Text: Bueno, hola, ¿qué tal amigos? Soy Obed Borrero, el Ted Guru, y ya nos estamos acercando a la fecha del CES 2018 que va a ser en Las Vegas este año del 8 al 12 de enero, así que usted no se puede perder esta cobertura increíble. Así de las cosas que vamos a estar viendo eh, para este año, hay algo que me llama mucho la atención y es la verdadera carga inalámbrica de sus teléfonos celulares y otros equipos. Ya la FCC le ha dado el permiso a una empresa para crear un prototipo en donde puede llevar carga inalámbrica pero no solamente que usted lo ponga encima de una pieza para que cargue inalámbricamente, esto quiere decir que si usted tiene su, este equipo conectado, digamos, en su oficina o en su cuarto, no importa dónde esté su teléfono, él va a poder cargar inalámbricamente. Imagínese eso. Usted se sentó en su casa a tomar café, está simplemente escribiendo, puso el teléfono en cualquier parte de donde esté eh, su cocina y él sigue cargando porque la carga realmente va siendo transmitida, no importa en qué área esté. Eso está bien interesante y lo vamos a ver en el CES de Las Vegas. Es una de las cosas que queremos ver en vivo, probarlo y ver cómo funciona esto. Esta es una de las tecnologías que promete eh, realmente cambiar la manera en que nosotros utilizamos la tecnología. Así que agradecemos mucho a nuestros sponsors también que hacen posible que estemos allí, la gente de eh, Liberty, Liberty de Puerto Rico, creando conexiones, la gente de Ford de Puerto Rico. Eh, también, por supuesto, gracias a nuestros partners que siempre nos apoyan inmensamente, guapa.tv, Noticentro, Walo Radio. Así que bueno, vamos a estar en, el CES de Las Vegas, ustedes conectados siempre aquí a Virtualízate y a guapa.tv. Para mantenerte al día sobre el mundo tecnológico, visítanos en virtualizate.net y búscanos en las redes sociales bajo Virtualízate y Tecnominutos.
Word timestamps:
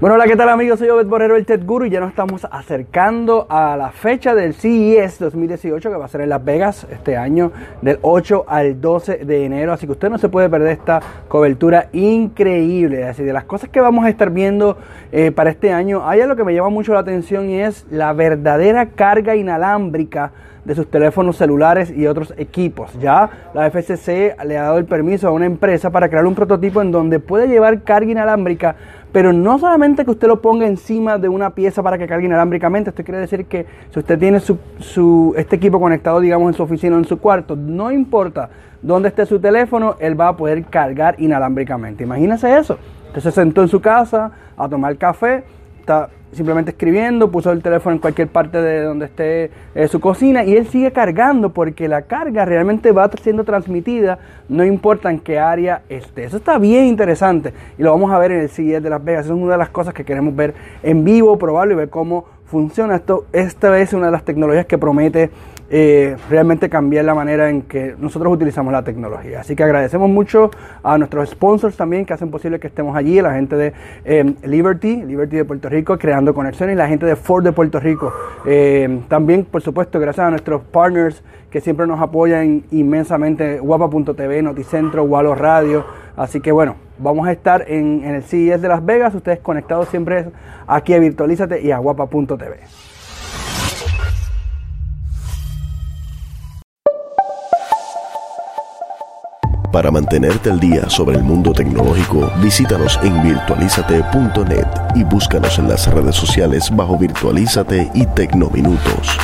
Bueno, 0.00 0.14
hola, 0.14 0.24
¿qué 0.24 0.34
tal 0.34 0.48
amigos? 0.48 0.78
Soy 0.78 0.88
Obed 0.88 1.04
Borrero, 1.08 1.36
el 1.36 1.44
Ted 1.44 1.60
Guru, 1.66 1.84
y 1.84 1.90
ya 1.90 2.00
nos 2.00 2.08
estamos 2.08 2.46
acercando 2.50 3.46
a 3.50 3.76
la 3.76 3.90
fecha 3.90 4.34
del 4.34 4.54
CES 4.54 5.18
2018 5.18 5.90
que 5.90 5.96
va 5.98 6.06
a 6.06 6.08
ser 6.08 6.22
en 6.22 6.30
Las 6.30 6.42
Vegas 6.42 6.86
este 6.90 7.18
año 7.18 7.52
del 7.82 7.98
8 8.00 8.46
al 8.48 8.80
12 8.80 9.26
de 9.26 9.44
enero, 9.44 9.74
así 9.74 9.84
que 9.84 9.92
usted 9.92 10.08
no 10.08 10.16
se 10.16 10.30
puede 10.30 10.48
perder 10.48 10.70
esta 10.70 11.02
cobertura 11.28 11.90
increíble. 11.92 13.04
Así 13.04 13.22
de 13.22 13.34
las 13.34 13.44
cosas 13.44 13.68
que 13.68 13.82
vamos 13.82 14.06
a 14.06 14.08
estar 14.08 14.30
viendo 14.30 14.78
eh, 15.12 15.32
para 15.32 15.50
este 15.50 15.70
año, 15.70 16.08
hay 16.08 16.22
algo 16.22 16.34
que 16.34 16.44
me 16.44 16.54
llama 16.54 16.70
mucho 16.70 16.94
la 16.94 17.00
atención 17.00 17.50
y 17.50 17.60
es 17.60 17.84
la 17.90 18.14
verdadera 18.14 18.86
carga 18.86 19.36
inalámbrica 19.36 20.32
de 20.64 20.74
sus 20.74 20.90
teléfonos 20.90 21.36
celulares 21.36 21.90
y 21.90 22.06
otros 22.06 22.34
equipos. 22.36 22.92
Ya 23.00 23.50
la 23.54 23.70
FCC 23.70 24.36
le 24.44 24.58
ha 24.58 24.64
dado 24.64 24.78
el 24.78 24.84
permiso 24.84 25.28
a 25.28 25.30
una 25.30 25.46
empresa 25.46 25.90
para 25.90 26.08
crear 26.08 26.26
un 26.26 26.34
prototipo 26.34 26.82
en 26.82 26.90
donde 26.92 27.18
puede 27.18 27.48
llevar 27.48 27.82
carga 27.82 28.10
inalámbrica 28.10 28.76
pero 29.12 29.32
no 29.32 29.58
solamente 29.58 30.04
que 30.04 30.10
usted 30.10 30.28
lo 30.28 30.40
ponga 30.40 30.66
encima 30.66 31.18
de 31.18 31.28
una 31.28 31.50
pieza 31.50 31.82
para 31.82 31.98
que 31.98 32.06
cargue 32.06 32.26
inalámbricamente, 32.26 32.90
esto 32.90 33.02
quiere 33.02 33.20
decir 33.20 33.46
que 33.46 33.66
si 33.92 33.98
usted 33.98 34.18
tiene 34.18 34.40
su, 34.40 35.34
este 35.36 35.56
equipo 35.56 35.80
conectado, 35.80 36.20
digamos, 36.20 36.48
en 36.48 36.54
su 36.54 36.62
oficina 36.62 36.96
o 36.96 36.98
en 36.98 37.04
su 37.04 37.18
cuarto, 37.18 37.56
no 37.56 37.90
importa 37.90 38.50
dónde 38.82 39.08
esté 39.08 39.26
su 39.26 39.40
teléfono, 39.40 39.96
él 39.98 40.18
va 40.18 40.28
a 40.28 40.36
poder 40.36 40.64
cargar 40.64 41.16
inalámbricamente. 41.18 42.04
Imagínese 42.04 42.56
eso. 42.56 42.78
Usted 43.08 43.20
se 43.20 43.32
sentó 43.32 43.62
en 43.62 43.68
su 43.68 43.80
casa 43.80 44.30
a 44.56 44.68
tomar 44.68 44.96
café, 44.96 45.42
está 45.80 46.10
simplemente 46.32 46.70
escribiendo, 46.70 47.30
puso 47.30 47.50
el 47.50 47.62
teléfono 47.62 47.96
en 47.96 48.00
cualquier 48.00 48.28
parte 48.28 48.60
de 48.62 48.82
donde 48.84 49.06
esté 49.06 49.50
eh, 49.74 49.88
su 49.88 50.00
cocina 50.00 50.44
y 50.44 50.56
él 50.56 50.68
sigue 50.68 50.92
cargando 50.92 51.50
porque 51.50 51.88
la 51.88 52.02
carga 52.02 52.44
realmente 52.44 52.92
va 52.92 53.10
siendo 53.20 53.44
transmitida, 53.44 54.18
no 54.48 54.64
importa 54.64 55.10
en 55.10 55.18
qué 55.18 55.38
área 55.38 55.82
esté. 55.88 56.24
Eso 56.24 56.36
está 56.36 56.58
bien 56.58 56.86
interesante 56.86 57.52
y 57.78 57.82
lo 57.82 57.90
vamos 57.90 58.12
a 58.12 58.18
ver 58.18 58.32
en 58.32 58.40
el 58.42 58.48
CES 58.48 58.82
de 58.82 58.90
Las 58.90 59.02
Vegas. 59.02 59.26
Es 59.26 59.32
una 59.32 59.52
de 59.52 59.58
las 59.58 59.70
cosas 59.70 59.92
que 59.92 60.04
queremos 60.04 60.34
ver 60.36 60.54
en 60.82 61.04
vivo, 61.04 61.36
probarlo 61.38 61.74
y 61.74 61.76
ver 61.76 61.90
cómo 61.90 62.26
funciona 62.50 62.96
esto. 62.96 63.26
Esta 63.32 63.78
es 63.78 63.92
una 63.92 64.06
de 64.06 64.12
las 64.12 64.24
tecnologías 64.24 64.66
que 64.66 64.76
promete 64.76 65.30
eh, 65.70 66.16
realmente 66.28 66.68
cambiar 66.68 67.04
la 67.04 67.14
manera 67.14 67.48
en 67.48 67.62
que 67.62 67.94
nosotros 67.96 68.32
utilizamos 68.32 68.72
la 68.72 68.82
tecnología. 68.82 69.40
Así 69.40 69.54
que 69.54 69.62
agradecemos 69.62 70.10
mucho 70.10 70.50
a 70.82 70.98
nuestros 70.98 71.30
sponsors 71.30 71.76
también 71.76 72.04
que 72.04 72.12
hacen 72.12 72.28
posible 72.28 72.58
que 72.58 72.66
estemos 72.66 72.96
allí, 72.96 73.22
la 73.22 73.34
gente 73.34 73.54
de 73.54 73.72
eh, 74.04 74.34
Liberty, 74.42 75.04
Liberty 75.04 75.36
de 75.36 75.44
Puerto 75.44 75.68
Rico, 75.68 75.96
creando 75.96 76.34
conexiones, 76.34 76.76
la 76.76 76.88
gente 76.88 77.06
de 77.06 77.14
Ford 77.14 77.44
de 77.44 77.52
Puerto 77.52 77.78
Rico. 77.78 78.12
Eh, 78.44 79.02
también, 79.06 79.44
por 79.44 79.62
supuesto, 79.62 80.00
gracias 80.00 80.26
a 80.26 80.30
nuestros 80.30 80.62
partners 80.62 81.22
que 81.50 81.60
siempre 81.60 81.86
nos 81.86 82.00
apoyan 82.00 82.64
inmensamente, 82.72 83.60
guapa.tv, 83.60 84.42
Noticentro, 84.42 85.04
Walo 85.04 85.36
Radio. 85.36 85.84
Así 86.16 86.40
que 86.40 86.50
bueno, 86.50 86.74
vamos 87.00 87.26
a 87.26 87.32
estar 87.32 87.64
en, 87.68 88.04
el 88.04 88.22
CES 88.22 88.60
de 88.60 88.68
Las 88.68 88.84
Vegas, 88.84 89.14
ustedes 89.14 89.40
conectados 89.40 89.88
siempre 89.88 90.26
aquí 90.66 90.94
a 90.94 90.98
Virtualízate 90.98 91.60
y 91.60 91.70
a 91.70 91.78
guapa.tv. 91.78 92.60
Para 99.72 99.92
mantenerte 99.92 100.50
al 100.50 100.58
día 100.58 100.90
sobre 100.90 101.16
el 101.16 101.22
mundo 101.22 101.52
tecnológico, 101.52 102.28
visítanos 102.42 102.98
en 103.04 103.22
virtualizate.net 103.22 104.66
y 104.96 105.04
búscanos 105.04 105.60
en 105.60 105.68
las 105.68 105.92
redes 105.92 106.16
sociales 106.16 106.74
bajo 106.74 106.98
Virtualízate 106.98 107.88
y 107.94 108.04
Tecnominutos. 108.06 109.16